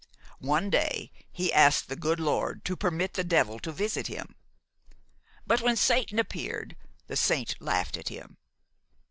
So 0.17 0.31
one 0.47 0.71
day 0.71 1.11
he 1.31 1.53
asked 1.53 1.87
the 1.87 1.95
good 1.95 2.19
Lord 2.19 2.65
to 2.65 2.75
permit 2.75 3.13
the 3.13 3.23
devil 3.23 3.59
to 3.59 3.71
visit 3.71 4.07
him; 4.07 4.33
but 5.45 5.61
when 5.61 5.75
Satan 5.75 6.17
appeared 6.17 6.75
the 7.05 7.15
saint 7.15 7.53
laughed 7.61 7.97
at 7.97 8.09
him. 8.09 8.39